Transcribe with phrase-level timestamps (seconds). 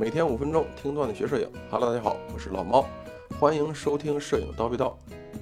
[0.00, 1.46] 每天五分钟听段子学摄影。
[1.70, 2.86] Hello，大家好，我是老猫，
[3.38, 4.86] 欢迎收听《摄影叨逼叨》。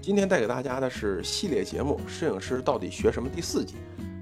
[0.02, 3.76] 今天带给大家的是系列节目《摄影师到底学什么》第四集。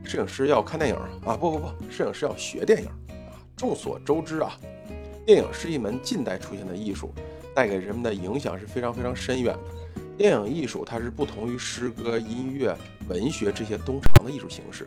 [0.04, 1.34] 摄影师要看电影啊？
[1.38, 2.88] 不不不，摄影师要学电影
[3.30, 3.32] 啊！
[3.56, 4.54] 众所周知啊，
[5.24, 7.14] 电影是一门近代出现的艺术，
[7.54, 9.60] 带给人们的影响是非常非常深远的。
[10.18, 12.76] 电影艺术它是不同于诗歌、音乐、
[13.08, 14.86] 文学这些东常的艺术形式。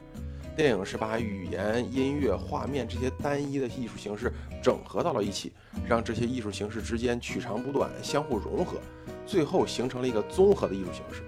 [0.56, 4.32] 电影是把语言、音乐、画面这些单一的艺术形式
[4.62, 5.54] 整合到了一起，
[5.88, 8.78] 让这些艺术形式之间取长补短，相互融合，
[9.26, 11.24] 最后形成了一个综合的艺术形式。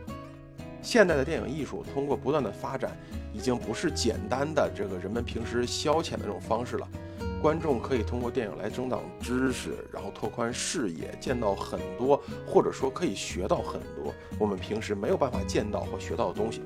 [0.82, 2.98] 现代的电影艺术通过不断的发展，
[3.34, 6.88] 已经不是简单的这个人们平时消遣的这种方式了。
[7.42, 16.62] 观众可以通过电影来增长知识，然后拓宽视野，见到很多，或者说可以学到很多我们平时没有办法见到或学到的东西。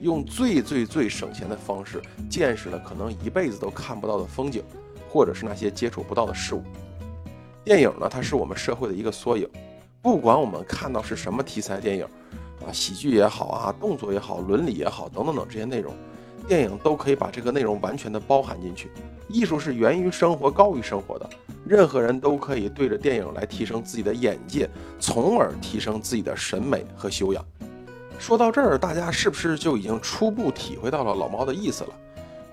[0.00, 4.62] 用最最最省钱的方式，见识了可能一辈子都看不到的风景，
[5.08, 6.62] 或者是那些接触不到的事物。
[7.64, 9.48] 电影呢，它是我们社会的一个缩影。
[10.00, 12.04] 不管我们看到是什么题材电影，
[12.66, 15.92] 啊，喜剧也好啊，动作也好，伦理也好，等等等这些内容，
[16.46, 18.90] 电影都可以把这个内容完全的包含进去。
[19.28, 21.28] 艺术是源于生活，高于生活的。
[21.66, 27.44] 任何人都可以对着电影来提升自己的眼界，从而提升自己的审美和修养。
[28.18, 31.90] 说到这儿，大家是不是就已经初步体会到了老猫的意思了？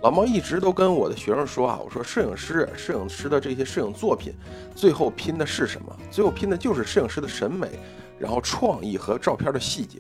[0.02, 4.34] 老猫一直都跟我的学生说啊，我说摄影师，摄影师的这些摄影作品，
[4.76, 5.96] 最后拼的是什么？
[6.12, 7.68] 最后拼的就是摄影师的审美，
[8.20, 10.00] 然后创意和照片的细节。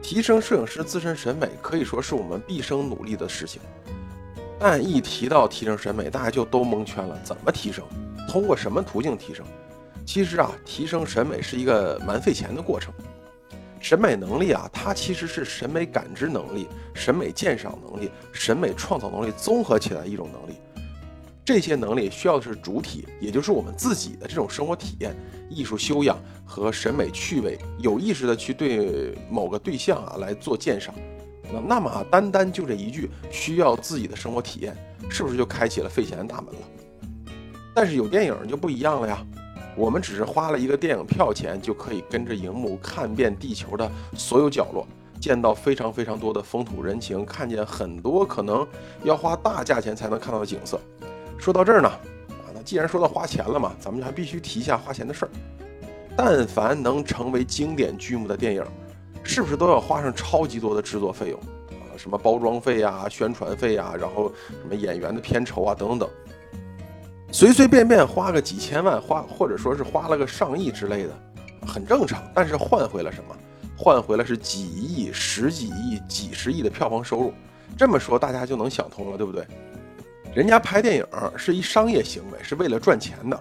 [0.00, 3.60] 提升摄影师自身审美，可以说是我们毕生努力的事情。
[4.58, 7.20] 但一提到提升审美，大家就都蒙圈了。
[7.22, 7.84] 怎么提升？
[8.28, 9.44] 通过什么途径提升？
[10.06, 12.92] 其实啊，提升审美是一个蛮费钱的过程。
[13.82, 20.54] 审美能力啊，它其实是审美感知能力、审美鉴赏能力、审美创造能力综合起来一种能力。
[21.44, 25.12] 这些能力需要的是主体，也就是我们自己的这种生活体验、
[25.50, 30.94] 艺术修养和审美趣味，有意识的去对某个对象啊来做鉴赏。
[31.52, 34.76] 那那么啊，单单就这一句需要自己的生活体验，
[35.10, 36.60] 是不是就开启了费钱的大门了？
[37.74, 39.26] 但是有电影就不一样了呀。
[39.74, 44.86] 我们只是花了一个电影票钱，就可以跟着荧幕看遍地球的所有角落，
[45.20, 48.66] 见到非常非常多的风土人情，看见很多可能
[49.02, 50.78] 要花大价钱才能看到的景色。
[51.38, 55.30] 说到这儿呢，啊，那既然说到花钱了嘛，咱们就还必须提一下花钱的事儿。
[56.14, 58.62] 但凡能成为经典剧目的电影，
[59.22, 61.40] 是不是都要花上超级多的制作费用
[61.70, 61.96] 啊？
[61.96, 66.10] 什么包装费呀、宣传费啊，然后什么演员的片酬啊，等等等。
[67.32, 71.10] 随随便便花个几千万，花或者说是花了个上亿之类的，
[71.66, 72.22] 很正常。
[72.34, 73.34] 但是换回了什么？
[73.74, 77.32] 换回了是几亿、十几亿、几十亿的票房收入。
[77.74, 79.46] 这么说大家就能想通了，对不对？
[80.34, 83.40] 人家拍电影是一商业行为，是为了赚钱的，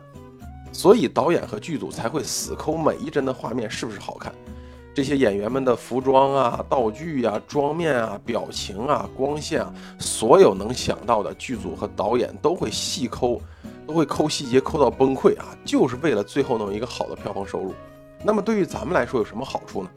[0.71, 4.33] 所以导演和剧组才会死抠每一帧的画面是不是好看。
[4.93, 13.39] 这些演员们的服装啊、道具呀、妆面啊、表情啊、光线啊，所有能想到的，剧组和导演都会细抠。
[13.87, 17.73] 都会抠细节抠到崩溃啊，就是为了最后弄一个好的票房收入。
[18.23, 19.89] 那么对于咱们来说有什么好处呢？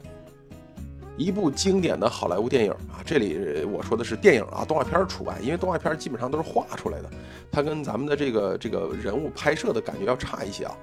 [1.16, 7.10] 一部经典的好莱坞电影啊，这里我说的是电影啊，动画片除外，因为动画片基本上都是画出来的，
[7.52, 10.74] 它跟咱们的这个这个人物拍摄的感觉要差一些啊。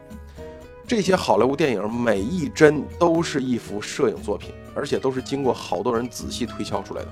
[0.87, 7.07] 这些好莱坞电影每一帧都是一幅摄影作品，而且都是经过好多人仔细推敲出来的。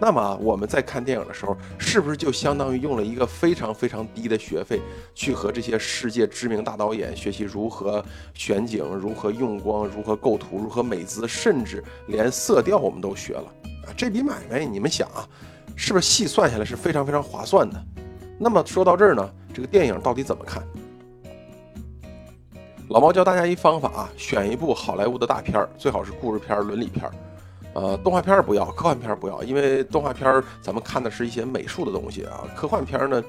[0.00, 4.80] 那么我们在看电影的时候，是不是就相当于用了一个非常非常低的学费，
[5.14, 13.52] 去和这些世界知名大导演学习如何选景、如何用光、如何构图、如何美姿，甚至连色调我们都学了
[13.86, 13.90] 啊？
[13.96, 15.28] 这笔买卖，你们想啊，
[15.74, 17.84] 是不是细算下来是非常非常划算的？
[18.38, 20.62] 那么说到这儿呢，这个电影到底怎么看？
[22.88, 27.10] 老毛教大家一方法啊，选一部好莱坞的大片儿，最好是故事片、伦理片。
[27.74, 32.42] 呃，动画片不要，科幻片不要，因为动画片咱们看的是一些美术的东西啊。
[32.56, 33.22] 科幻片呢，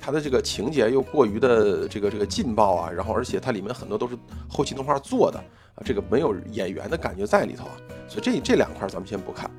[0.00, 4.16] 它的这个情节又过于的这个这个劲爆啊，然后而且它里面很多都是
[4.48, 5.38] 后期动画做的
[5.74, 7.72] 啊，这个没有演员的感觉在里头啊。
[8.06, 9.50] 所以这这两块咱们先不看，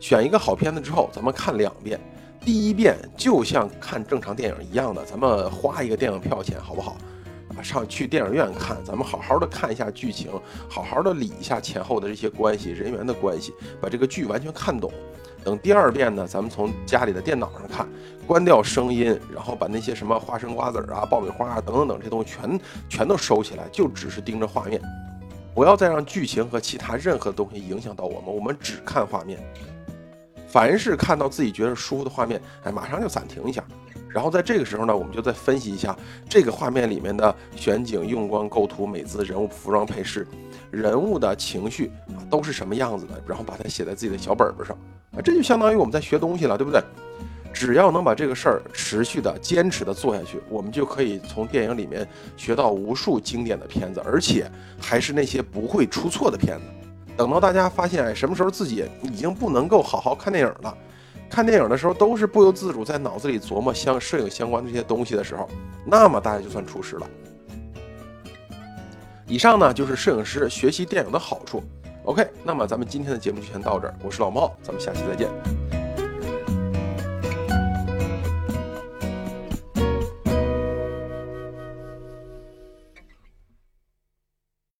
[0.00, 2.00] 选一个好片子之后，咱们看两遍。
[2.44, 6.96] 第一遍就像看正常电影一样的，咱们花一个电影票钱，好不好？
[7.60, 10.30] 上去电影院看，咱们好好的看一下剧情，
[10.68, 14.92] 好好的理一下前后的这些关系、人员的关系，把这个剧完全看懂。
[15.44, 17.88] 等第二遍呢，咱们从家里的电脑上看，
[18.28, 24.80] 关掉声音，然后把那些什么花生、瓜子啊、爆米花啊等等等这东西全全都收起来，就只是盯着画面，
[25.52, 29.36] 不要再让剧情和其他任何东西影响到我们，我们只看画面。
[30.46, 33.64] 凡是看到自己觉得舒服的画面，哎，马上就暂停一下。
[34.12, 35.96] 然后在这个时候呢，我们就再分析一下
[36.28, 40.26] 这个画面里面的选景、用光、构图、美姿、人物服装配饰、
[40.70, 44.76] 人物的情绪啊，都是什么样子的，然后把它写在自己的小本本上
[45.16, 46.82] 啊，这就相当于我们在学东西了，对不对？
[47.54, 54.50] 只要能把这个事儿持续的、坚持的做下去，我们就可以从电影里面学到无数经典的片子，而且
[54.80, 56.64] 还是那些不会出错的片子。
[57.14, 60.74] 等到大家发现，什么时候自己已经不能够好好看电影了？
[61.32, 65.48] 看电影的时候都是不由自主在脑子里琢磨相摄影相关的这些东西的时候，
[65.86, 67.06] 那么大家就算出师了。
[69.26, 71.64] 以上呢就是摄影师学习电影的好处。
[72.04, 75.61] OK，那么咱们今天的节目就先到这儿，我是老猫，咱们下期再见。